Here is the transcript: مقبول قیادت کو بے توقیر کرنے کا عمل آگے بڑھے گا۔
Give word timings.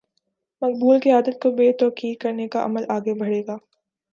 مقبول 0.61 0.99
قیادت 0.99 1.41
کو 1.41 1.51
بے 1.51 1.71
توقیر 1.73 2.15
کرنے 2.21 2.47
کا 2.47 2.63
عمل 2.65 2.83
آگے 2.89 3.13
بڑھے 3.13 3.41
گا۔ 3.47 3.57